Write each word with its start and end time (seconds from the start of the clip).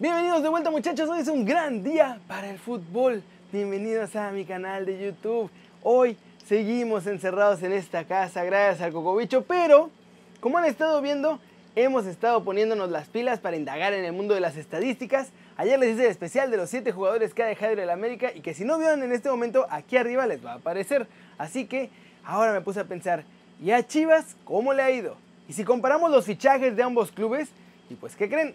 Bienvenidos 0.00 0.44
de 0.44 0.48
vuelta 0.48 0.70
muchachos, 0.70 1.10
hoy 1.10 1.22
es 1.22 1.26
un 1.26 1.44
gran 1.44 1.82
día 1.82 2.20
para 2.28 2.48
el 2.48 2.60
fútbol. 2.60 3.20
Bienvenidos 3.50 4.14
a 4.14 4.30
mi 4.30 4.44
canal 4.44 4.86
de 4.86 4.96
YouTube. 4.96 5.50
Hoy 5.82 6.16
seguimos 6.46 7.08
encerrados 7.08 7.64
en 7.64 7.72
esta 7.72 8.04
casa 8.04 8.44
gracias 8.44 8.80
al 8.80 8.92
Cocobicho, 8.92 9.42
pero 9.42 9.90
como 10.38 10.56
han 10.56 10.66
estado 10.66 11.02
viendo, 11.02 11.40
hemos 11.74 12.06
estado 12.06 12.44
poniéndonos 12.44 12.90
las 12.90 13.08
pilas 13.08 13.40
para 13.40 13.56
indagar 13.56 13.92
en 13.92 14.04
el 14.04 14.12
mundo 14.12 14.34
de 14.34 14.40
las 14.40 14.56
estadísticas. 14.56 15.30
Ayer 15.56 15.80
les 15.80 15.94
hice 15.94 16.04
el 16.04 16.12
especial 16.12 16.52
de 16.52 16.58
los 16.58 16.70
7 16.70 16.92
jugadores 16.92 17.34
que 17.34 17.42
ha 17.42 17.46
dejado 17.46 17.72
el 17.72 17.90
América 17.90 18.30
y 18.32 18.40
que 18.40 18.54
si 18.54 18.64
no 18.64 18.78
vieron 18.78 19.02
en 19.02 19.10
este 19.10 19.28
momento, 19.28 19.66
aquí 19.68 19.96
arriba 19.96 20.28
les 20.28 20.46
va 20.46 20.52
a 20.52 20.56
aparecer. 20.58 21.08
Así 21.38 21.66
que 21.66 21.90
ahora 22.24 22.52
me 22.52 22.60
puse 22.60 22.78
a 22.78 22.84
pensar, 22.84 23.24
¿y 23.60 23.72
a 23.72 23.84
Chivas 23.84 24.36
cómo 24.44 24.72
le 24.72 24.82
ha 24.84 24.92
ido? 24.92 25.16
Y 25.48 25.54
si 25.54 25.64
comparamos 25.64 26.08
los 26.12 26.24
fichajes 26.24 26.76
de 26.76 26.84
ambos 26.84 27.10
clubes, 27.10 27.48
y 27.90 27.94
pues 27.94 28.14
¿qué 28.14 28.28
creen? 28.28 28.54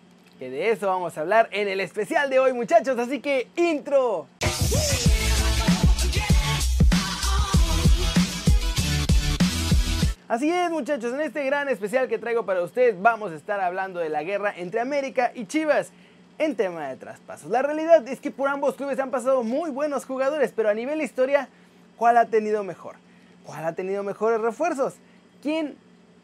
De 0.49 0.71
eso 0.71 0.87
vamos 0.87 1.17
a 1.17 1.21
hablar 1.21 1.47
en 1.51 1.69
el 1.69 1.79
especial 1.79 2.29
de 2.29 2.37
hoy 2.37 2.51
muchachos, 2.51 2.99
así 2.99 3.21
que 3.21 3.47
intro. 3.55 4.27
Así 10.27 10.51
es 10.51 10.69
muchachos, 10.69 11.13
en 11.13 11.21
este 11.21 11.45
gran 11.45 11.69
especial 11.69 12.09
que 12.09 12.17
traigo 12.17 12.45
para 12.45 12.61
ustedes 12.61 13.01
vamos 13.01 13.31
a 13.31 13.35
estar 13.35 13.61
hablando 13.61 14.01
de 14.01 14.09
la 14.09 14.23
guerra 14.23 14.53
entre 14.57 14.81
América 14.81 15.31
y 15.33 15.45
Chivas 15.45 15.91
en 16.37 16.57
tema 16.57 16.89
de 16.89 16.97
traspasos. 16.97 17.49
La 17.49 17.61
realidad 17.61 18.05
es 18.07 18.19
que 18.19 18.29
por 18.29 18.49
ambos 18.49 18.75
clubes 18.75 18.99
han 18.99 19.11
pasado 19.11 19.43
muy 19.43 19.71
buenos 19.71 20.03
jugadores, 20.03 20.51
pero 20.53 20.69
a 20.69 20.73
nivel 20.73 21.01
historia, 21.01 21.47
¿cuál 21.95 22.17
ha 22.17 22.25
tenido 22.25 22.65
mejor? 22.65 22.95
¿Cuál 23.45 23.63
ha 23.63 23.73
tenido 23.73 24.03
mejores 24.03 24.41
refuerzos? 24.41 24.95
¿Quién, 25.41 25.77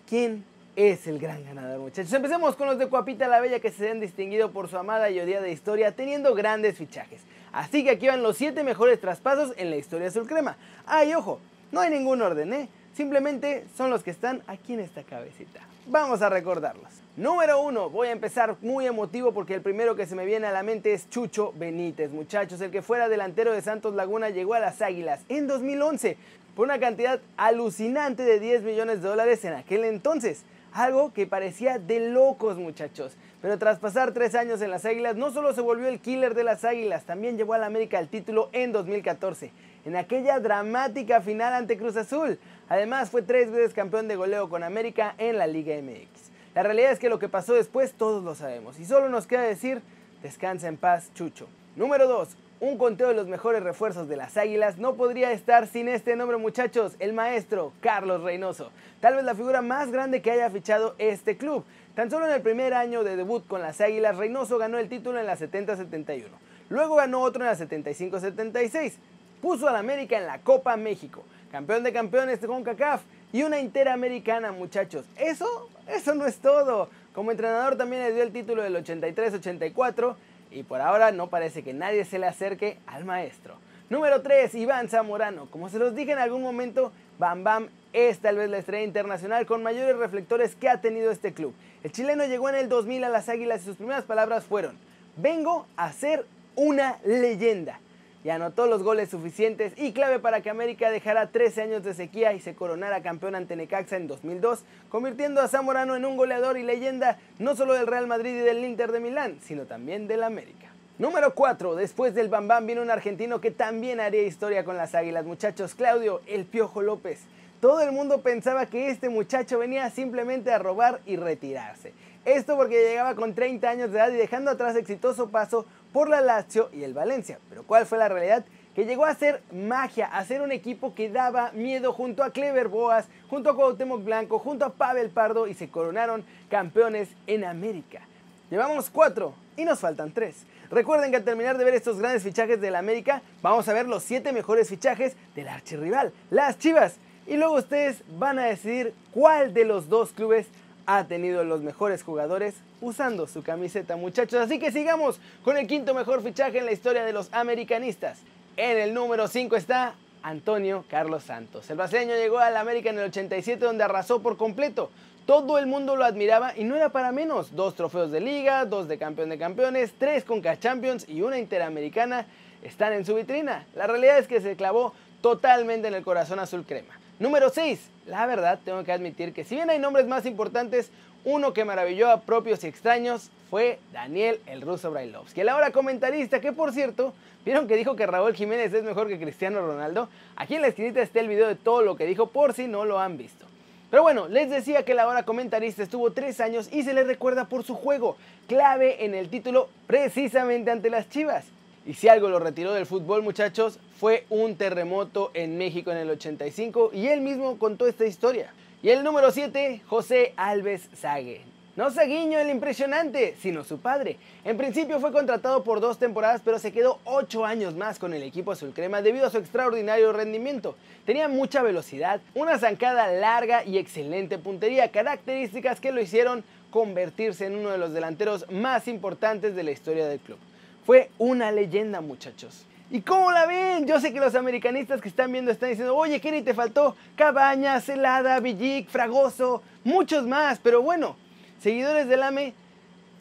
quién 0.10 0.44
es 0.76 1.08
el 1.08 1.20
gran 1.20 1.44
ganador, 1.44 1.80
muchachos? 1.80 2.14
Empecemos 2.14 2.56
con 2.56 2.68
los 2.68 2.78
de 2.78 2.88
Cuapita 2.88 3.28
la 3.28 3.40
Bella 3.40 3.60
que 3.60 3.72
se 3.72 3.90
han 3.90 4.00
distinguido 4.00 4.52
por 4.52 4.70
su 4.70 4.78
amada 4.78 5.10
y 5.10 5.20
odiada 5.20 5.50
historia, 5.50 5.96
teniendo 5.96 6.36
grandes 6.36 6.78
fichajes. 6.78 7.22
Así 7.52 7.84
que 7.84 7.92
aquí 7.92 8.08
van 8.08 8.24
los 8.24 8.38
7 8.38 8.64
mejores 8.64 9.00
traspasos 9.00 9.54
en 9.58 9.70
la 9.70 9.78
historia 9.78 10.08
azul 10.08 10.28
crema. 10.28 10.58
Ay, 10.86 11.14
ojo, 11.14 11.40
no 11.72 11.82
hay 11.82 11.90
ningún 11.90 12.22
orden, 12.22 12.54
¿eh? 12.54 12.70
Simplemente 12.94 13.66
son 13.78 13.90
los 13.90 14.04
que 14.04 14.12
están 14.12 14.42
aquí 14.48 14.74
en 14.74 14.82
esta 14.82 15.04
cabecita. 15.04 15.62
Vamos 15.88 16.22
a 16.22 16.30
recordarlos. 16.30 16.90
Número 17.18 17.62
1, 17.62 17.90
voy 17.90 18.10
a 18.10 18.12
empezar 18.12 18.56
muy 18.62 18.86
emotivo 18.86 19.34
porque 19.34 19.56
el 19.56 19.62
primero 19.62 19.96
que 19.96 20.06
se 20.06 20.16
me 20.16 20.26
viene 20.26 20.48
a 20.48 20.52
la 20.52 20.64
mente 20.64 20.94
es 20.94 21.10
Chucho 21.10 21.52
Benítez, 21.58 22.12
muchachos, 22.12 22.62
el 22.62 22.72
que 22.72 22.82
fuera 22.82 23.10
delantero 23.10 23.52
de 23.52 23.62
Santos 23.62 23.96
Laguna 23.96 24.30
llegó 24.30 24.54
a 24.54 24.60
las 24.60 24.82
Águilas 24.82 25.22
en 25.30 25.48
2011 25.48 26.18
por 26.56 26.66
una 26.66 26.80
cantidad 26.80 27.20
alucinante 27.38 28.24
de 28.24 28.40
10 28.40 28.64
millones 28.64 29.02
de 29.02 29.08
dólares 29.08 29.44
en 29.46 29.54
aquel 29.54 29.84
entonces. 29.84 30.44
Algo 30.74 31.14
que 31.14 31.28
parecía 31.28 31.80
de 31.80 32.12
locos 32.12 32.58
muchachos. 32.58 33.16
Pero 33.42 33.58
tras 33.58 33.80
pasar 33.80 34.14
tres 34.14 34.36
años 34.36 34.62
en 34.62 34.72
las 34.72 34.86
Águilas, 34.86 35.16
no 35.16 35.32
solo 35.32 35.54
se 35.54 35.62
volvió 35.62 35.88
el 35.88 36.00
killer 36.00 36.36
de 36.36 36.44
las 36.44 36.66
Águilas, 36.66 37.06
también 37.06 37.38
llevó 37.38 37.54
al 37.54 37.64
América 37.64 38.00
el 38.00 38.10
título 38.10 38.50
en 38.52 38.72
2014, 38.74 39.52
en 39.86 39.96
aquella 39.96 40.40
dramática 40.40 41.22
final 41.22 41.54
ante 41.54 41.78
Cruz 41.78 41.96
Azul. 41.96 42.38
Además, 42.68 43.10
fue 43.10 43.22
tres 43.22 43.50
veces 43.50 43.74
campeón 43.74 44.08
de 44.08 44.18
goleo 44.18 44.50
con 44.50 44.64
América 44.64 45.16
en 45.18 45.38
la 45.38 45.48
Liga 45.48 45.76
MX. 45.82 46.30
La 46.54 46.64
realidad 46.64 46.92
es 46.92 47.00
que 47.00 47.10
lo 47.10 47.20
que 47.20 47.30
pasó 47.30 47.54
después 47.54 47.94
todos 47.94 48.24
lo 48.24 48.36
sabemos 48.36 48.80
y 48.80 48.86
solo 48.86 49.08
nos 49.08 49.26
queda 49.26 49.44
decir, 49.44 49.82
descansa 50.22 50.68
en 50.68 50.78
paz, 50.78 51.10
Chucho. 51.14 51.48
Número 51.76 52.08
2. 52.08 52.36
Un 52.62 52.78
conteo 52.78 53.08
de 53.08 53.14
los 53.14 53.28
mejores 53.28 53.64
refuerzos 53.64 54.10
de 54.10 54.18
las 54.18 54.36
Águilas 54.36 54.78
no 54.78 54.96
podría 54.96 55.32
estar 55.32 55.66
sin 55.66 55.88
este 55.88 56.18
nombre 56.18 56.36
muchachos, 56.36 56.96
el 57.00 57.14
maestro 57.14 57.72
Carlos 57.80 58.22
Reynoso. 58.22 58.72
Tal 59.00 59.16
vez 59.16 59.24
la 59.24 59.34
figura 59.34 59.62
más 59.62 59.92
grande 59.92 60.22
que 60.22 60.32
haya 60.32 60.50
fichado 60.50 60.94
este 60.98 61.38
club. 61.38 61.64
Tan 61.96 62.12
solo 62.12 62.26
en 62.26 62.34
el 62.34 62.42
primer 62.42 62.74
año 62.74 63.06
de 63.06 63.16
debut 63.16 63.48
con 63.48 63.62
las 63.62 63.80
Águilas, 63.80 64.18
Reynoso 64.18 64.58
ganó 64.58 64.78
el 64.78 64.90
título 64.90 65.20
en 65.20 65.26
la 65.26 65.38
70-71. 65.38 66.24
Luego 66.70 66.96
ganó 66.96 67.22
otro 67.22 67.44
en 67.44 67.48
la 67.48 67.58
75-76. 67.58 68.94
Puso 69.42 69.70
al 69.70 69.78
América 69.78 70.18
en 70.18 70.28
la 70.28 70.40
Copa 70.40 70.76
México 70.76 71.24
campeón 71.50 71.84
de 71.84 71.92
campeones 71.92 72.40
con 72.40 72.64
CACAF 72.64 73.02
y 73.32 73.44
una 73.44 73.60
interamericana, 73.60 74.52
muchachos. 74.52 75.06
Eso, 75.18 75.70
eso 75.88 76.16
no 76.16 76.26
es 76.26 76.38
todo. 76.38 76.90
Como 77.14 77.32
entrenador 77.32 77.76
también 77.76 78.04
le 78.04 78.14
dio 78.14 78.24
el 78.24 78.32
título 78.32 78.64
del 78.64 78.76
83-84 78.76 80.16
y 80.52 80.64
por 80.64 80.82
ahora 80.82 81.12
no 81.12 81.28
parece 81.28 81.64
que 81.64 81.74
nadie 81.74 82.06
se 82.06 82.20
le 82.20 82.28
acerque 82.28 82.78
al 82.88 83.06
maestro. 83.06 83.56
Número 83.90 84.22
3, 84.22 84.54
Iván 84.56 84.90
Zamorano. 84.90 85.48
Como 85.50 85.70
se 85.70 85.80
los 85.80 85.96
dije 85.96 86.12
en 86.12 86.20
algún 86.20 86.42
momento, 86.42 86.92
Bam 87.18 87.44
Bam 87.44 87.70
es 87.92 88.20
tal 88.20 88.38
vez 88.38 88.50
la 88.50 88.60
estrella 88.60 88.86
internacional 88.86 89.46
con 89.46 89.64
mayores 89.64 89.98
reflectores 89.98 90.56
que 90.56 90.70
ha 90.70 90.80
tenido 90.80 91.12
este 91.12 91.34
club. 91.34 91.54
El 91.84 91.92
chileno 91.92 92.26
llegó 92.26 92.50
en 92.50 92.56
el 92.56 92.70
2000 92.70 93.06
a 93.06 93.10
las 93.10 93.30
Águilas 93.30 93.62
y 93.62 93.66
sus 93.66 93.78
primeras 93.78 94.04
palabras 94.04 94.44
fueron, 94.44 94.78
vengo 95.18 95.66
a 95.76 95.92
ser 95.92 96.26
una 96.56 97.00
leyenda 97.04 97.80
y 98.24 98.30
anotó 98.30 98.68
los 98.68 98.84
goles 98.84 99.10
suficientes 99.10 99.74
y 99.78 99.94
clave 99.94 100.20
para 100.20 100.42
que 100.42 100.50
América 100.50 100.92
dejara 100.92 101.32
13 101.32 101.62
años 101.62 101.84
de 101.84 101.94
sequía 101.94 102.34
y 102.34 102.40
se 102.40 102.56
coronara 102.56 103.02
campeón 103.02 103.36
ante 103.36 103.56
Necaxa 103.56 103.96
en 103.98 104.08
2002, 104.08 104.64
convirtiendo 104.90 105.42
a 105.42 105.48
Zamorano 105.48 105.96
en 105.96 106.06
un 106.06 106.18
goleador 106.18 106.58
y 106.58 106.64
leyenda 106.64 107.18
no 107.38 107.56
solo 107.56 107.74
del 107.74 107.88
Real 107.88 108.08
Madrid 108.08 108.36
y 108.36 108.40
del 108.40 108.66
Inter 108.66 108.92
de 108.92 109.00
Milán, 109.00 109.38
sino 109.42 109.66
también 109.66 110.08
del 110.08 110.24
América. 110.24 110.68
Número 110.98 111.34
4. 111.34 111.76
Después 111.76 112.14
del 112.14 112.28
Bambam 112.28 112.66
viene 112.66 112.82
un 112.82 112.92
argentino 112.92 113.40
que 113.40 113.52
también 113.52 114.02
haría 114.02 114.24
historia 114.24 114.66
con 114.66 114.76
las 114.76 114.96
Águilas, 114.96 115.26
muchachos, 115.26 115.74
Claudio 115.74 116.22
El 116.28 116.44
Piojo 116.44 116.82
López. 116.82 117.22
Todo 117.62 117.80
el 117.82 117.94
mundo 117.94 118.22
pensaba 118.22 118.66
que 118.66 118.90
este 118.90 119.08
muchacho 119.08 119.60
venía 119.60 119.90
simplemente 119.92 120.52
a 120.52 120.60
robar 120.60 121.00
y 121.06 121.16
retirarse. 121.16 121.94
Esto 122.26 122.58
porque 122.58 122.84
llegaba 122.84 123.16
con 123.16 123.34
30 123.34 123.70
años 123.70 123.92
de 123.92 123.98
edad 123.98 124.12
y 124.12 124.18
dejando 124.18 124.52
atrás 124.52 124.76
exitoso 124.76 125.30
paso 125.30 125.66
por 125.94 126.10
la 126.10 126.22
Lazio 126.22 126.70
y 126.74 126.84
el 126.84 126.94
Valencia. 126.94 127.40
Pero 127.50 127.64
¿cuál 127.64 127.86
fue 127.86 127.98
la 127.98 128.10
realidad? 128.10 128.46
Que 128.76 128.86
llegó 128.86 129.06
a 129.06 129.16
ser 129.16 129.42
magia, 129.52 130.08
a 130.08 130.24
ser 130.26 130.42
un 130.42 130.52
equipo 130.52 130.94
que 130.94 131.10
daba 131.10 131.52
miedo 131.52 131.92
junto 131.94 132.24
a 132.24 132.32
Clever 132.32 132.68
Boas, 132.68 133.08
junto 133.30 133.50
a 133.50 133.56
Cuauhtémoc 133.56 134.04
Blanco, 134.04 134.40
junto 134.40 134.66
a 134.66 134.74
Pavel 134.74 135.10
Pardo 135.10 135.48
y 135.48 135.54
se 135.54 135.70
coronaron 135.70 136.24
campeones 136.50 137.10
en 137.28 137.44
América. 137.44 138.02
Llevamos 138.50 138.90
cuatro 138.90 139.34
y 139.58 139.66
nos 139.66 139.80
faltan 139.80 140.12
tres. 140.12 140.46
Recuerden 140.72 141.10
que 141.10 141.18
al 141.18 141.24
terminar 141.24 141.58
de 141.58 141.66
ver 141.66 141.74
estos 141.74 142.00
grandes 142.00 142.24
fichajes 142.24 142.62
del 142.62 142.76
América, 142.76 143.22
vamos 143.42 143.68
a 143.68 143.74
ver 143.74 143.88
los 143.88 144.04
siete 144.04 144.32
mejores 144.32 144.70
fichajes 144.70 145.16
del 145.36 145.48
archirrival, 145.48 146.14
las 146.30 146.58
Chivas. 146.60 146.98
Y 147.28 147.38
luego 147.38 147.56
ustedes 147.56 148.04
van 148.18 148.40
a 148.40 148.46
decidir 148.46 148.94
cuál 149.12 149.54
de 149.54 149.66
los 149.66 149.90
dos 149.90 150.12
clubes 150.12 150.48
ha 150.86 151.06
tenido 151.06 151.44
los 151.44 151.62
mejores 151.62 152.02
jugadores 152.02 152.56
usando 152.82 153.28
su 153.28 153.44
camiseta, 153.44 153.96
muchachos. 153.96 154.40
Así 154.40 154.60
que 154.60 154.72
sigamos 154.72 155.20
con 155.44 155.58
el 155.58 155.68
quinto 155.68 155.94
mejor 155.94 156.24
fichaje 156.24 156.60
en 156.60 156.66
la 156.66 156.72
historia 156.72 157.04
de 157.06 157.14
los 157.14 157.34
americanistas. 157.34 158.20
En 158.58 158.78
el 158.78 158.94
número 158.94 159.28
5 159.28 159.56
está 159.56 159.96
Antonio 160.22 160.86
Carlos 160.90 161.24
Santos. 161.24 161.70
El 161.70 161.78
brasileño 161.78 162.16
llegó 162.16 162.40
al 162.40 162.58
América 162.58 162.90
en 162.90 163.00
el 163.00 163.06
87 163.06 163.64
donde 163.64 163.84
arrasó 163.84 164.22
por 164.22 164.38
completo. 164.38 164.90
Todo 165.26 165.60
el 165.60 165.68
mundo 165.68 165.96
lo 165.96 166.06
admiraba 166.06 166.58
y 166.58 166.64
no 166.64 166.76
era 166.76 166.90
para 166.90 167.12
menos. 167.12 167.56
Dos 167.56 167.76
trofeos 167.76 168.12
de 168.12 168.20
liga, 168.20 168.66
dos 168.66 168.88
de 168.88 168.98
campeón 168.98 169.30
de 169.30 169.38
campeones, 169.38 169.94
tres 169.98 170.24
Conca 170.24 170.60
Champions 170.60 171.08
y 171.08 171.22
una 171.22 171.38
interamericana 171.38 172.26
están 172.64 172.94
en 172.94 173.06
su 173.06 173.16
vitrina. 173.16 173.66
La 173.76 173.88
realidad 173.88 174.18
es 174.18 174.28
que 174.28 174.42
se 174.42 174.56
clavó 174.56 174.94
totalmente 175.22 175.88
en 175.88 175.94
el 175.94 176.04
corazón 176.04 176.40
azul 176.40 176.66
crema. 176.66 177.00
Número 177.20 177.50
6. 177.50 177.80
La 178.08 178.26
verdad, 178.26 178.60
tengo 178.64 178.84
que 178.84 178.92
admitir 178.92 179.34
que 179.34 179.44
si 179.44 179.56
bien 179.56 179.70
hay 179.70 179.78
nombres 179.78 180.08
más 180.08 180.26
importantes, 180.26 180.90
uno 181.26 181.54
que 181.54 181.66
maravilló 181.66 182.10
a 182.10 182.22
propios 182.22 182.64
y 182.64 182.68
extraños 182.68 183.30
fue 183.50 183.80
Daniel 183.92 184.40
el 184.46 184.62
ruso 184.62 184.92
Brailovsky, 184.92 185.42
el 185.42 185.50
ahora 185.50 185.72
comentarista 185.72 186.40
que 186.40 186.54
por 186.54 186.72
cierto, 186.74 187.14
vieron 187.46 187.68
que 187.68 187.76
dijo 187.76 187.96
que 187.96 188.06
Raúl 188.06 188.36
Jiménez 188.36 188.74
es 188.74 188.84
mejor 188.84 189.08
que 189.08 189.20
Cristiano 189.20 189.62
Ronaldo. 189.62 190.10
Aquí 190.36 190.56
en 190.56 190.62
la 190.62 190.68
esquinita 190.68 191.02
está 191.02 191.20
el 191.20 191.28
video 191.28 191.48
de 191.48 191.56
todo 191.56 191.82
lo 191.82 191.96
que 191.96 192.06
dijo 192.06 192.28
por 192.28 192.54
si 192.54 192.68
no 192.68 192.86
lo 192.86 193.00
han 193.00 193.18
visto. 193.18 193.46
Pero 193.90 194.04
bueno, 194.04 194.28
les 194.28 194.52
decía 194.52 194.84
que 194.86 194.92
el 194.92 195.00
ahora 195.00 195.24
comentarista 195.24 195.82
estuvo 195.82 196.12
tres 196.12 196.40
años 196.40 196.70
y 196.72 196.84
se 196.84 196.94
le 196.94 197.04
recuerda 197.04 197.46
por 197.46 197.64
su 197.64 197.74
juego, 197.74 198.18
clave 198.48 199.04
en 199.04 199.16
el 199.16 199.30
título 199.30 199.68
precisamente 199.88 200.70
ante 200.70 200.92
las 200.92 201.10
Chivas. 201.10 201.46
Y 201.88 201.96
si 201.96 202.08
algo 202.08 202.30
lo 202.30 202.38
retiró 202.38 202.72
del 202.72 202.86
fútbol, 202.86 203.24
muchachos, 203.24 203.80
fue 204.00 204.26
un 204.30 204.56
terremoto 204.56 205.32
en 205.34 205.58
México 205.58 205.92
en 205.92 205.98
el 205.98 206.10
85 206.12 206.92
y 206.94 207.08
él 207.08 207.22
mismo 207.22 207.58
contó 207.58 207.88
esta 207.88 208.06
historia. 208.06 208.54
Y 208.82 208.92
el 208.92 209.04
número 209.04 209.30
7, 209.30 209.82
José 209.88 210.32
Alves 210.38 210.88
Sague. 210.94 211.42
No 211.76 211.92
Saguiño 211.92 212.40
el 212.40 212.50
impresionante, 212.50 213.36
sino 213.42 213.66
su 213.66 213.80
padre. 213.80 214.16
En 214.46 214.56
principio 214.56 215.02
fue 215.02 215.12
contratado 215.12 215.66
por 215.66 215.82
dos 215.82 216.00
temporadas, 216.00 216.42
pero 216.46 216.60
se 216.60 216.72
quedó 216.72 217.00
ocho 217.04 217.46
años 217.46 217.76
más 217.76 218.00
con 218.00 218.14
el 218.14 218.24
equipo 218.24 218.54
azul 218.54 218.72
crema 218.74 219.02
debido 219.02 219.28
a 219.28 219.32
su 219.32 219.38
extraordinario 219.38 220.14
rendimiento. 220.14 220.78
Tenía 221.06 221.28
mucha 221.28 221.62
velocidad, 221.62 222.22
una 222.34 222.58
zancada 222.58 223.12
larga 223.12 223.66
y 223.66 223.78
excelente 223.78 224.38
puntería, 224.38 224.92
características 224.92 225.82
que 225.82 225.92
lo 225.92 226.00
hicieron 226.00 226.46
convertirse 226.72 227.48
en 227.48 227.56
uno 227.56 227.72
de 227.72 227.80
los 227.80 227.92
delanteros 227.92 228.50
más 228.50 228.88
importantes 228.88 229.58
de 229.58 229.64
la 229.64 229.72
historia 229.72 230.08
del 230.08 230.20
club. 230.20 230.38
Fue 230.86 231.10
una 231.18 231.52
leyenda, 231.52 232.00
muchachos. 232.00 232.66
¿Y 232.92 233.02
cómo 233.02 233.32
la 233.32 233.46
ven? 233.46 233.86
Yo 233.86 234.00
sé 234.00 234.12
que 234.12 234.20
los 234.20 234.34
americanistas 234.34 235.00
que 235.00 235.10
están 235.10 235.32
viendo 235.32 235.52
están 235.52 235.70
diciendo, 235.70 235.96
oye, 235.96 236.20
Kenny, 236.20 236.42
te 236.42 236.56
faltó 236.56 236.96
Cabañas, 237.16 237.86
Celada, 237.86 238.40
Villic, 238.40 238.90
Fragoso, 238.90 239.62
muchos 239.84 240.26
más. 240.26 240.58
Pero 240.58 240.82
bueno, 240.82 241.16
seguidores 241.62 242.08
del 242.08 242.24
AME, 242.24 242.56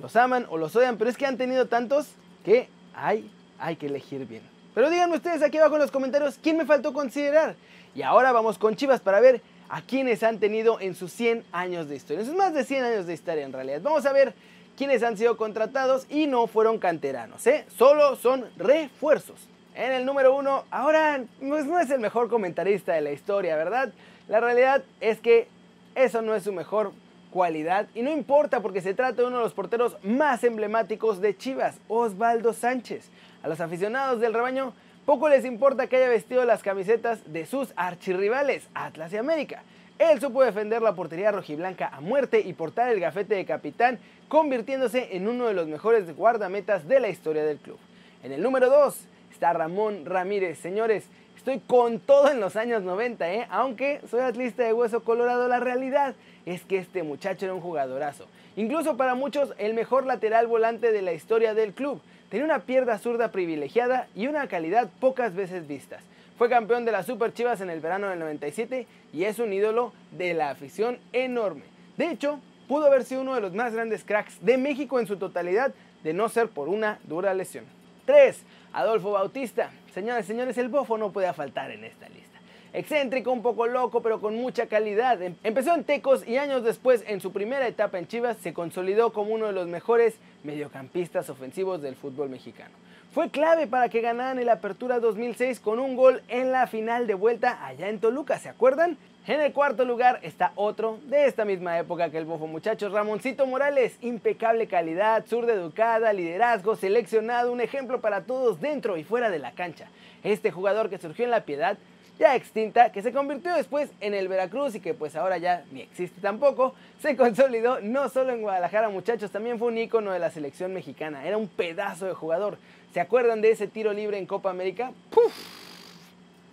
los 0.00 0.16
aman 0.16 0.46
o 0.48 0.56
los 0.56 0.74
odian, 0.74 0.96
pero 0.96 1.10
es 1.10 1.18
que 1.18 1.26
han 1.26 1.36
tenido 1.36 1.66
tantos 1.66 2.08
que 2.46 2.68
hay, 2.94 3.30
hay 3.58 3.76
que 3.76 3.86
elegir 3.86 4.26
bien. 4.26 4.42
Pero 4.74 4.88
díganme 4.88 5.16
ustedes 5.16 5.42
aquí 5.42 5.58
abajo 5.58 5.74
en 5.74 5.82
los 5.82 5.90
comentarios 5.90 6.38
quién 6.42 6.56
me 6.56 6.64
faltó 6.64 6.94
considerar. 6.94 7.54
Y 7.94 8.00
ahora 8.00 8.32
vamos 8.32 8.56
con 8.56 8.74
Chivas 8.74 9.00
para 9.00 9.20
ver 9.20 9.42
a 9.68 9.82
quienes 9.82 10.22
han 10.22 10.38
tenido 10.38 10.80
en 10.80 10.94
sus 10.94 11.12
100 11.12 11.44
años 11.52 11.90
de 11.90 11.96
historia. 11.96 12.20
En 12.20 12.26
sus 12.26 12.34
más 12.34 12.54
de 12.54 12.64
100 12.64 12.84
años 12.84 13.06
de 13.06 13.12
historia 13.12 13.44
en 13.44 13.52
realidad. 13.52 13.82
Vamos 13.82 14.06
a 14.06 14.14
ver 14.14 14.32
quiénes 14.78 15.02
han 15.02 15.18
sido 15.18 15.36
contratados 15.36 16.06
y 16.08 16.26
no 16.26 16.46
fueron 16.46 16.78
canteranos, 16.78 17.46
¿eh? 17.46 17.66
Solo 17.76 18.16
son 18.16 18.46
refuerzos. 18.56 19.36
En 19.78 19.92
el 19.92 20.04
número 20.04 20.34
uno, 20.34 20.64
ahora 20.72 21.22
pues 21.38 21.64
no 21.64 21.78
es 21.78 21.88
el 21.90 22.00
mejor 22.00 22.28
comentarista 22.28 22.94
de 22.94 23.00
la 23.00 23.12
historia, 23.12 23.54
¿verdad? 23.54 23.92
La 24.26 24.40
realidad 24.40 24.82
es 25.00 25.20
que 25.20 25.46
eso 25.94 26.20
no 26.20 26.34
es 26.34 26.42
su 26.42 26.52
mejor 26.52 26.90
cualidad 27.30 27.86
y 27.94 28.02
no 28.02 28.10
importa 28.10 28.58
porque 28.58 28.80
se 28.80 28.92
trata 28.92 29.22
de 29.22 29.28
uno 29.28 29.36
de 29.36 29.44
los 29.44 29.54
porteros 29.54 29.96
más 30.02 30.42
emblemáticos 30.42 31.20
de 31.20 31.36
Chivas, 31.36 31.78
Osvaldo 31.86 32.54
Sánchez. 32.54 33.08
A 33.44 33.48
los 33.48 33.60
aficionados 33.60 34.19
del 34.19 34.34
rebaño 34.34 34.72
poco 35.06 35.28
les 35.28 35.44
importa 35.44 35.86
que 35.86 35.98
haya 35.98 36.08
vestido 36.08 36.44
las 36.44 36.64
camisetas 36.64 37.20
de 37.32 37.46
sus 37.46 37.72
archirrivales, 37.76 38.69
Atlas 38.75 39.12
y 39.12 39.16
América. 39.16 39.62
Él 40.00 40.20
supo 40.20 40.42
defender 40.42 40.82
la 40.82 40.96
portería 40.96 41.30
rojiblanca 41.30 41.86
a 41.86 42.00
muerte 42.00 42.40
y 42.40 42.52
portar 42.52 42.90
el 42.90 42.98
gafete 42.98 43.36
de 43.36 43.44
capitán, 43.44 44.00
convirtiéndose 44.26 45.14
en 45.14 45.28
uno 45.28 45.46
de 45.46 45.54
los 45.54 45.69
mejores 45.69 46.16
guardametas 46.16 46.88
de 46.88 46.98
la 46.98 47.10
historia 47.10 47.44
del 47.44 47.58
club. 47.58 47.78
En 48.25 48.32
el 48.32 48.42
número 48.42 48.69
2 48.70 49.06
está 49.38 49.52
Ramón 49.52 50.05
Ramírez. 50.05 50.58
Señores, 50.58 51.05
estoy 51.37 51.61
con 51.61 52.00
todo 52.00 52.29
en 52.29 52.40
los 52.40 52.56
años 52.56 52.82
90, 52.82 53.32
¿eh? 53.32 53.46
aunque 53.50 54.00
soy 54.11 54.19
atlista 54.19 54.64
de 54.64 54.73
hueso 54.73 55.05
colorado, 55.05 55.46
la 55.46 55.61
realidad 55.61 56.17
es 56.44 56.64
que 56.64 56.79
este 56.79 57.05
muchacho 57.05 57.44
era 57.44 57.55
un 57.55 57.61
jugadorazo. 57.61 58.26
Incluso 58.56 58.96
para 58.96 59.14
muchos 59.14 59.55
el 59.58 59.75
mejor 59.75 60.06
lateral 60.06 60.49
volante 60.49 60.90
de 60.90 61.02
la 61.02 61.12
historia 61.12 61.55
del 61.55 61.73
club. 61.73 62.02
Tenía 62.31 62.46
una 62.46 62.64
pierna 62.64 62.99
zurda 62.99 63.31
privilegiada 63.31 64.08
y 64.17 64.26
una 64.26 64.49
calidad 64.49 64.90
pocas 64.99 65.37
veces 65.37 65.69
vistas. 65.69 66.02
Fue 66.37 66.49
campeón 66.49 66.85
de 66.85 66.90
las 66.90 67.06
Super 67.06 67.32
Chivas 67.32 67.61
en 67.61 67.70
el 67.70 67.79
verano 67.79 68.08
del 68.08 68.19
97 68.19 68.88
y 69.12 69.23
es 69.23 69.38
un 69.38 69.52
ídolo 69.52 69.93
de 70.11 70.35
la 70.35 70.50
afición 70.50 70.99
enorme. 71.12 71.62
De 71.96 72.11
hecho, 72.11 72.40
pudo 72.67 72.87
haber 72.87 73.05
sido 73.05 73.20
uno 73.20 73.37
de 73.37 73.40
los 73.40 73.55
más 73.55 73.73
grandes 73.73 74.02
cracks 74.02 74.44
de 74.44 74.58
México 74.58 74.99
en 74.99 75.06
su 75.06 75.17
totalidad, 75.17 75.73
de 76.02 76.12
no 76.12 76.29
ser 76.29 76.49
por 76.49 76.69
una 76.69 76.99
dura 77.05 77.32
lesión. 77.35 77.79
3. 78.08 78.43
Adolfo 78.78 79.10
Bautista. 79.10 79.70
Señores, 79.92 80.25
señores, 80.25 80.56
el 80.56 80.69
bofo 80.69 80.96
no 80.98 81.10
puede 81.10 81.32
faltar 81.32 81.72
en 81.72 81.82
esta 81.82 82.08
lista. 82.08 82.38
Excéntrico, 82.72 83.32
un 83.32 83.42
poco 83.42 83.66
loco, 83.66 84.02
pero 84.02 84.20
con 84.20 84.36
mucha 84.36 84.66
calidad. 84.66 85.20
Em, 85.20 85.34
empezó 85.42 85.75
en 85.75 85.82
Tecos 85.82 86.25
y 86.28 86.36
años 86.36 86.62
después, 86.62 87.02
en 87.08 87.20
su 87.20 87.32
primera 87.32 87.66
etapa 87.66 87.98
en 87.98 88.06
Chivas, 88.06 88.36
se 88.36 88.54
consolidó 88.54 89.12
como 89.12 89.34
uno 89.34 89.46
de 89.46 89.52
los 89.52 89.66
mejores 89.66 90.14
mediocampistas 90.44 91.28
ofensivos 91.28 91.82
del 91.82 91.96
fútbol 91.96 92.28
mexicano. 92.28 92.70
Fue 93.12 93.30
clave 93.30 93.66
para 93.66 93.88
que 93.88 94.00
ganaran 94.00 94.38
el 94.38 94.48
Apertura 94.48 95.00
2006 95.00 95.58
con 95.58 95.80
un 95.80 95.96
gol 95.96 96.22
en 96.28 96.52
la 96.52 96.69
final 96.69 97.08
de 97.08 97.14
vuelta 97.14 97.66
allá 97.66 97.88
en 97.88 97.98
Toluca, 97.98 98.38
¿se 98.38 98.48
acuerdan? 98.48 98.96
En 99.28 99.42
el 99.42 99.52
cuarto 99.52 99.84
lugar 99.84 100.20
está 100.22 100.52
otro 100.54 101.00
de 101.04 101.26
esta 101.26 101.44
misma 101.44 101.78
época 101.78 102.08
que 102.08 102.16
el 102.16 102.25
bofo 102.25 102.46
muchachos, 102.46 102.92
Ramoncito 102.92 103.46
Morales, 103.46 103.98
impecable 104.00 104.66
calidad, 104.69 105.26
zurda 105.26 105.52
educada, 105.52 106.14
liderazgo, 106.14 106.76
seleccionado, 106.76 107.52
un 107.52 107.60
ejemplo 107.60 108.00
para 108.00 108.22
todos 108.22 108.58
dentro 108.58 108.96
y 108.96 109.04
fuera 109.04 109.28
de 109.28 109.38
la 109.38 109.52
cancha. 109.52 109.88
Este 110.25 110.50
jugador 110.50 110.88
que 110.88 110.96
surgió 110.96 111.26
en 111.26 111.30
la 111.30 111.44
piedad 111.44 111.76
ya 112.19 112.36
extinta, 112.36 112.90
que 112.90 113.02
se 113.02 113.12
convirtió 113.12 113.52
después 113.52 113.90
en 114.00 114.14
el 114.14 114.28
Veracruz 114.28 114.76
y 114.76 114.80
que 114.80 114.94
pues 114.94 115.14
ahora 115.14 115.36
ya 115.36 115.62
ni 115.72 115.82
existe 115.82 116.22
tampoco, 116.22 116.75
se 116.98 117.14
consolidó 117.14 117.80
no 117.82 118.08
solo 118.08 118.32
en 118.32 118.40
Guadalajara 118.40 118.88
muchachos, 118.88 119.30
también 119.30 119.58
fue 119.58 119.69
un 119.69 119.76
ícono 119.76 120.10
de 120.10 120.20
la 120.20 120.30
selección 120.30 120.72
mexicana, 120.72 121.26
era 121.26 121.36
un 121.36 121.48
pedazo 121.48 122.06
de 122.06 122.14
jugador. 122.14 122.56
¿Se 122.94 123.00
acuerdan 123.00 123.42
de 123.42 123.50
ese 123.50 123.69
tiro 123.69 123.92
libre 123.92 124.16
en 124.16 124.25
Copa 124.25 124.48
América? 124.48 124.92
¡Puf! 125.10 125.57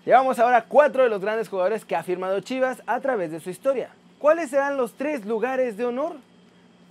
Llevamos 0.05 0.37
ahora 0.37 0.65
cuatro 0.65 1.01
de 1.01 1.09
los 1.09 1.19
grandes 1.19 1.49
jugadores 1.49 1.83
que 1.83 1.95
ha 1.95 2.03
firmado 2.03 2.39
Chivas 2.39 2.83
a 2.85 2.99
través 2.99 3.31
de 3.31 3.39
su 3.39 3.49
historia. 3.49 3.89
¿Cuáles 4.19 4.51
serán 4.51 4.77
los 4.77 4.93
tres 4.93 5.25
lugares 5.25 5.77
de 5.77 5.85
honor? 5.85 6.17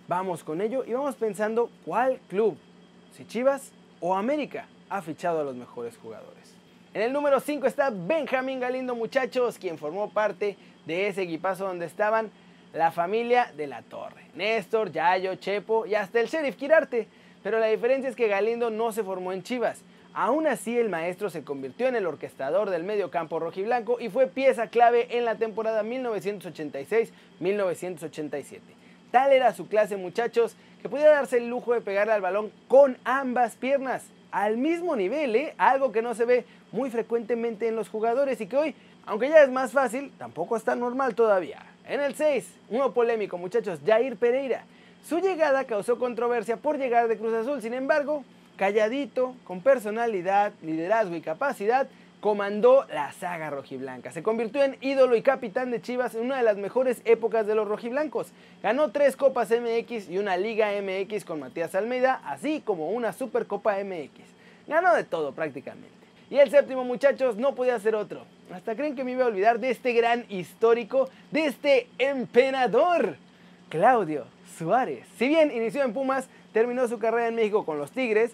Vamos 0.08 0.42
con 0.42 0.60
ello 0.60 0.82
y 0.84 0.94
vamos 0.94 1.14
pensando 1.14 1.70
cuál 1.84 2.18
club, 2.28 2.58
si 3.16 3.24
Chivas 3.24 3.70
o 4.00 4.16
América, 4.16 4.66
ha 4.90 5.00
fichado 5.00 5.40
a 5.40 5.44
los 5.44 5.54
mejores 5.54 5.96
jugadores. 5.96 6.56
En 6.92 7.02
el 7.02 7.12
número 7.12 7.38
5 7.38 7.68
está 7.68 7.90
Benjamín 7.90 8.58
Galindo, 8.58 8.96
muchachos, 8.96 9.58
quien 9.58 9.78
formó 9.78 10.10
parte 10.10 10.56
de 10.84 11.06
ese 11.06 11.22
equipazo 11.22 11.68
donde 11.68 11.86
estaban 11.86 12.32
la 12.72 12.90
familia 12.90 13.52
de 13.56 13.68
la 13.68 13.82
Torre. 13.82 14.26
Néstor, 14.34 14.90
Yayo, 14.90 15.36
Chepo 15.36 15.86
y 15.86 15.94
hasta 15.94 16.18
el 16.18 16.26
sheriff 16.26 16.56
Quirarte. 16.56 17.06
Pero 17.44 17.60
la 17.60 17.66
diferencia 17.66 18.10
es 18.10 18.16
que 18.16 18.26
Galindo 18.26 18.70
no 18.70 18.90
se 18.90 19.04
formó 19.04 19.32
en 19.32 19.44
Chivas. 19.44 19.84
Aún 20.14 20.46
así, 20.46 20.78
el 20.78 20.88
maestro 20.88 21.28
se 21.28 21.42
convirtió 21.42 21.88
en 21.88 21.96
el 21.96 22.06
orquestador 22.06 22.70
del 22.70 22.84
medio 22.84 23.10
campo 23.10 23.40
rojiblanco 23.40 23.98
y 23.98 24.10
fue 24.10 24.28
pieza 24.28 24.68
clave 24.68 25.18
en 25.18 25.24
la 25.24 25.34
temporada 25.34 25.82
1986-1987. 25.82 28.60
Tal 29.10 29.32
era 29.32 29.52
su 29.52 29.66
clase, 29.66 29.96
muchachos, 29.96 30.54
que 30.80 30.88
podía 30.88 31.08
darse 31.08 31.38
el 31.38 31.48
lujo 31.48 31.74
de 31.74 31.80
pegarle 31.80 32.12
al 32.12 32.20
balón 32.20 32.52
con 32.68 32.96
ambas 33.04 33.56
piernas 33.56 34.04
al 34.30 34.56
mismo 34.56 34.94
nivel, 34.94 35.34
¿eh? 35.34 35.54
algo 35.58 35.90
que 35.90 36.02
no 36.02 36.14
se 36.14 36.24
ve 36.24 36.44
muy 36.70 36.90
frecuentemente 36.90 37.66
en 37.66 37.74
los 37.76 37.88
jugadores 37.88 38.40
y 38.40 38.46
que 38.46 38.56
hoy, 38.56 38.76
aunque 39.06 39.28
ya 39.28 39.42
es 39.42 39.50
más 39.50 39.72
fácil, 39.72 40.12
tampoco 40.18 40.56
está 40.56 40.76
normal 40.76 41.16
todavía. 41.16 41.58
En 41.88 42.00
el 42.00 42.14
6, 42.14 42.46
uno 42.70 42.92
polémico 42.92 43.36
muchachos, 43.36 43.80
Jair 43.84 44.16
Pereira. 44.16 44.64
Su 45.04 45.18
llegada 45.18 45.64
causó 45.64 45.98
controversia 45.98 46.56
por 46.56 46.78
llegar 46.78 47.08
de 47.08 47.16
Cruz 47.16 47.34
Azul, 47.34 47.60
sin 47.62 47.74
embargo, 47.74 48.22
calladito, 48.56 49.34
con 49.44 49.60
personalidad, 49.60 50.52
liderazgo 50.62 51.16
y 51.16 51.20
capacidad, 51.20 51.88
comandó 52.24 52.86
la 52.86 53.12
saga 53.12 53.50
rojiblanca. 53.50 54.10
Se 54.10 54.22
convirtió 54.22 54.62
en 54.62 54.78
ídolo 54.80 55.14
y 55.14 55.20
capitán 55.20 55.70
de 55.70 55.82
Chivas 55.82 56.14
en 56.14 56.22
una 56.22 56.38
de 56.38 56.42
las 56.42 56.56
mejores 56.56 57.02
épocas 57.04 57.46
de 57.46 57.54
los 57.54 57.68
rojiblancos. 57.68 58.28
Ganó 58.62 58.90
tres 58.92 59.14
Copas 59.14 59.50
MX 59.50 60.08
y 60.08 60.16
una 60.16 60.38
Liga 60.38 60.70
MX 60.80 61.26
con 61.26 61.40
Matías 61.40 61.74
Almeida, 61.74 62.22
así 62.24 62.62
como 62.64 62.92
una 62.92 63.12
Supercopa 63.12 63.76
MX. 63.84 64.22
Ganó 64.66 64.94
de 64.94 65.04
todo 65.04 65.32
prácticamente. 65.32 65.90
Y 66.30 66.38
el 66.38 66.50
séptimo, 66.50 66.82
muchachos, 66.84 67.36
no 67.36 67.54
podía 67.54 67.78
ser 67.78 67.94
otro. 67.94 68.24
Hasta 68.50 68.74
creen 68.74 68.96
que 68.96 69.04
me 69.04 69.12
iba 69.12 69.24
a 69.24 69.28
olvidar 69.28 69.60
de 69.60 69.70
este 69.70 69.92
gran 69.92 70.24
histórico, 70.30 71.10
de 71.30 71.44
este 71.44 71.88
emperador, 71.98 73.16
Claudio 73.68 74.24
Suárez. 74.56 75.06
Si 75.18 75.28
bien 75.28 75.50
inició 75.50 75.82
en 75.82 75.92
Pumas, 75.92 76.28
terminó 76.54 76.88
su 76.88 76.98
carrera 76.98 77.28
en 77.28 77.34
México 77.34 77.66
con 77.66 77.78
los 77.78 77.90
Tigres, 77.90 78.32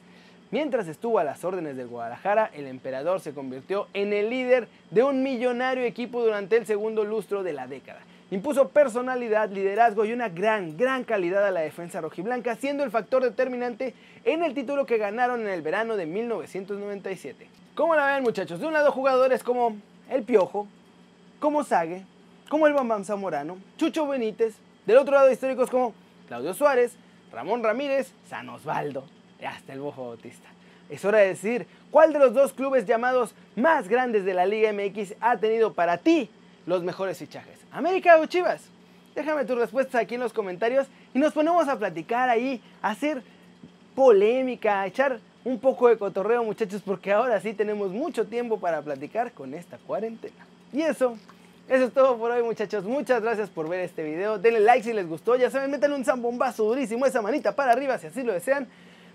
Mientras 0.52 0.88
estuvo 0.88 1.20
a 1.20 1.24
las 1.24 1.44
órdenes 1.44 1.76
del 1.76 1.86
Guadalajara, 1.86 2.50
el 2.54 2.66
emperador 2.66 3.20
se 3.20 3.32
convirtió 3.32 3.86
en 3.94 4.12
el 4.12 4.30
líder 4.30 4.66
de 4.90 5.04
un 5.04 5.22
millonario 5.22 5.84
equipo 5.84 6.24
durante 6.24 6.56
el 6.56 6.66
segundo 6.66 7.04
lustro 7.04 7.44
de 7.44 7.52
la 7.52 7.68
década. 7.68 8.00
Impuso 8.32 8.68
personalidad, 8.70 9.50
liderazgo 9.50 10.04
y 10.04 10.12
una 10.12 10.28
gran, 10.28 10.76
gran 10.76 11.04
calidad 11.04 11.46
a 11.46 11.52
la 11.52 11.60
defensa 11.60 12.00
rojiblanca, 12.00 12.56
siendo 12.56 12.82
el 12.82 12.90
factor 12.90 13.22
determinante 13.22 13.94
en 14.24 14.42
el 14.42 14.54
título 14.54 14.86
que 14.86 14.98
ganaron 14.98 15.42
en 15.42 15.48
el 15.48 15.62
verano 15.62 15.96
de 15.96 16.06
1997. 16.06 17.48
¿Cómo 17.76 17.94
la 17.94 18.14
ven 18.14 18.24
muchachos? 18.24 18.58
De 18.58 18.66
un 18.66 18.72
lado 18.72 18.90
jugadores 18.90 19.44
como 19.44 19.76
El 20.08 20.24
Piojo, 20.24 20.66
como 21.38 21.62
Sague, 21.62 22.04
como 22.48 22.66
el 22.66 22.72
Bambam 22.72 23.04
Zamorano, 23.04 23.58
Chucho 23.76 24.08
Benítez, 24.08 24.56
del 24.84 24.96
otro 24.96 25.14
lado 25.14 25.30
históricos 25.30 25.70
como 25.70 25.94
Claudio 26.26 26.54
Suárez, 26.54 26.96
Ramón 27.32 27.62
Ramírez, 27.62 28.12
San 28.28 28.48
Osvaldo, 28.48 29.04
hasta 29.46 29.72
el 29.72 29.80
Bofo 29.80 30.08
Bautista. 30.08 30.48
Es 30.88 31.04
hora 31.04 31.18
de 31.18 31.28
decir 31.28 31.66
cuál 31.90 32.12
de 32.12 32.18
los 32.18 32.34
dos 32.34 32.52
clubes 32.52 32.86
llamados 32.86 33.34
más 33.56 33.88
grandes 33.88 34.24
de 34.24 34.34
la 34.34 34.46
Liga 34.46 34.72
MX 34.72 35.14
ha 35.20 35.36
tenido 35.36 35.72
para 35.72 35.98
ti 35.98 36.28
los 36.66 36.82
mejores 36.82 37.18
fichajes. 37.18 37.58
¿América 37.70 38.18
o 38.18 38.26
Chivas? 38.26 38.62
Déjame 39.14 39.44
tus 39.44 39.58
respuestas 39.58 40.00
aquí 40.00 40.14
en 40.14 40.20
los 40.20 40.32
comentarios 40.32 40.86
y 41.14 41.18
nos 41.18 41.32
ponemos 41.32 41.68
a 41.68 41.78
platicar 41.78 42.28
ahí, 42.28 42.62
a 42.82 42.90
hacer 42.90 43.22
polémica, 43.94 44.80
a 44.80 44.86
echar 44.86 45.20
un 45.44 45.58
poco 45.58 45.88
de 45.88 45.96
cotorreo 45.96 46.44
muchachos, 46.44 46.82
porque 46.84 47.12
ahora 47.12 47.40
sí 47.40 47.54
tenemos 47.54 47.90
mucho 47.90 48.26
tiempo 48.26 48.58
para 48.60 48.82
platicar 48.82 49.32
con 49.32 49.54
esta 49.54 49.78
cuarentena. 49.78 50.46
Y 50.72 50.82
eso, 50.82 51.16
eso 51.68 51.84
es 51.84 51.92
todo 51.92 52.18
por 52.18 52.30
hoy 52.30 52.42
muchachos. 52.42 52.84
Muchas 52.84 53.22
gracias 53.22 53.48
por 53.48 53.68
ver 53.68 53.80
este 53.80 54.02
video. 54.02 54.38
Denle 54.38 54.60
like 54.60 54.84
si 54.84 54.92
les 54.92 55.08
gustó. 55.08 55.36
Ya 55.36 55.50
saben, 55.50 55.70
métanle 55.70 55.96
un 55.96 56.04
zambombazo 56.04 56.64
durísimo, 56.64 57.06
esa 57.06 57.22
manita 57.22 57.54
para 57.54 57.72
arriba 57.72 57.98
si 57.98 58.08
así 58.08 58.22
lo 58.22 58.32
desean. 58.32 58.68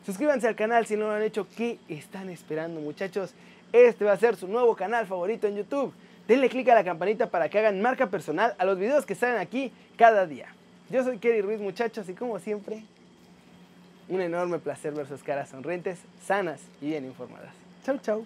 Suscríbanse 0.06 0.48
al 0.48 0.56
canal 0.56 0.86
si 0.86 0.96
no 0.96 1.08
lo 1.08 1.14
han 1.14 1.24
hecho. 1.24 1.48
¿Qué 1.58 1.80
están 1.90 2.30
esperando, 2.30 2.80
muchachos? 2.80 3.34
Este 3.74 4.06
va 4.06 4.12
a 4.12 4.18
ser 4.18 4.36
su 4.36 4.48
nuevo 4.48 4.76
canal 4.76 5.08
favorito 5.08 5.48
en 5.48 5.58
YouTube. 5.58 5.94
Denle 6.28 6.50
click 6.50 6.70
a 6.70 6.76
la 6.76 6.84
campanita 6.84 7.30
para 7.30 7.50
que 7.50 7.60
hagan 7.60 7.82
marca 7.82 8.08
personal 8.08 8.56
a 8.58 8.66
los 8.66 8.78
videos 8.78 9.06
que 9.06 9.16
salen 9.16 9.40
aquí 9.40 9.72
cada 9.98 10.28
día. 10.28 10.48
Yo 10.90 11.04
soy 11.04 11.18
Kerry 11.18 11.42
Ruiz, 11.42 11.60
muchachos, 11.60 12.08
y 12.10 12.14
como 12.14 12.40
siempre, 12.40 12.84
un 14.08 14.22
enorme 14.22 14.60
placer 14.60 14.94
ver 14.94 15.08
sus 15.08 15.24
caras 15.24 15.50
sonrientes, 15.50 16.00
sanas 16.24 16.62
y 16.82 16.90
bien 16.90 17.06
informadas. 17.06 17.54
Chau, 17.84 17.98
chau. 17.98 18.26